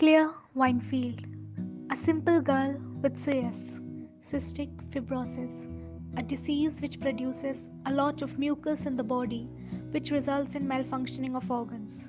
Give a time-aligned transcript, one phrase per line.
[0.00, 1.26] Claire Wineland,
[1.92, 3.58] a simple girl with CF,
[4.22, 5.66] cystic fibrosis,
[6.16, 9.46] a disease which produces a lot of mucus in the body,
[9.90, 12.08] which results in malfunctioning of organs.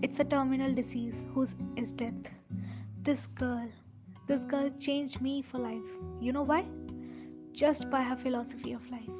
[0.00, 2.30] It's a terminal disease whose is death.
[3.02, 3.68] This girl,
[4.28, 5.90] this girl changed me for life.
[6.20, 6.64] You know why?
[7.50, 9.10] Just by her philosophy of life.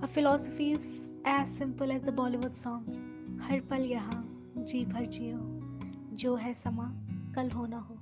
[0.00, 2.86] Her philosophy is as simple as the Bollywood song,
[3.46, 4.24] Har pal yaha,
[4.64, 5.38] ji bhar jiyo,
[6.14, 6.90] jo hai sama
[7.37, 7.99] कल हो ना हो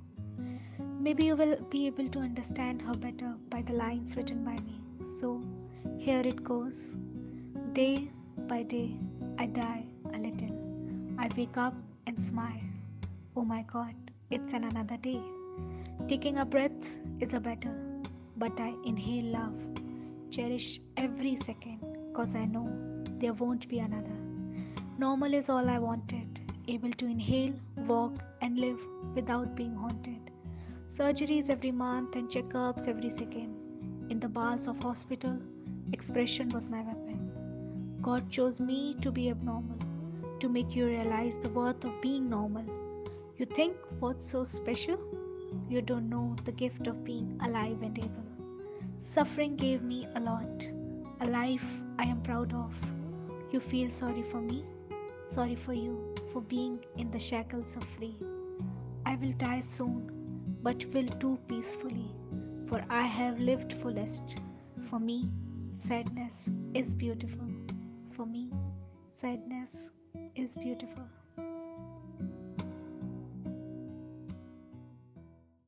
[1.04, 4.74] Maybe you will be able to understand her better by the lines written by me.
[5.18, 5.30] So,
[5.98, 6.94] here it goes.
[7.72, 8.08] Day
[8.52, 8.96] by day,
[9.38, 9.84] I die
[10.14, 10.52] a little.
[11.18, 11.74] I wake up
[12.06, 12.68] and smile.
[13.36, 13.94] Oh my god,
[14.30, 15.20] it's an another day.
[16.08, 17.74] Taking a breath is a better,
[18.36, 19.58] but I inhale love.
[20.30, 21.80] Cherish every second,
[22.14, 22.66] cause I know
[23.18, 24.18] there won't be another.
[24.98, 26.25] Normal is all I wanted,
[26.67, 27.53] able to inhale,
[27.87, 28.79] walk, and live
[29.15, 30.31] without being haunted.
[30.89, 33.55] Surgeries every month and checkups every second.
[34.09, 35.37] In the bars of hospital,
[35.93, 37.97] expression was my weapon.
[38.01, 39.79] God chose me to be abnormal,
[40.39, 42.65] to make you realize the worth of being normal.
[43.37, 44.97] You think what's so special?
[45.69, 48.27] You don't know the gift of being alive and able.
[48.99, 50.67] Suffering gave me a lot,
[51.21, 51.65] a life
[51.97, 52.73] I am proud of.
[53.51, 54.63] You feel sorry for me?
[55.27, 58.15] Sorry for you for being in the shackles of free.
[59.05, 60.09] I will die soon,
[60.63, 62.09] but will do peacefully,
[62.67, 64.39] for I have lived fullest.
[64.89, 65.29] For me,
[65.87, 67.47] sadness is beautiful.
[68.15, 68.51] For me,
[69.19, 69.89] sadness
[70.35, 71.07] is beautiful.